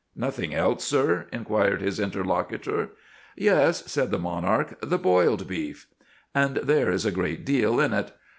"Nothing 0.15 0.51
else, 0.55 0.83
sir?" 0.83 1.27
inquired 1.31 1.79
his 1.79 1.99
interlocutor. 1.99 2.89
"Yes," 3.37 3.83
said 3.85 4.09
the 4.09 4.17
monarch; 4.17 4.75
"the 4.81 4.97
boiled 4.97 5.47
beef." 5.47 5.85
And 6.33 6.55
there 6.57 6.89
is 6.89 7.05
a 7.05 7.11
great 7.11 7.45
deal 7.45 7.79
in 7.79 7.93
it. 7.93 8.11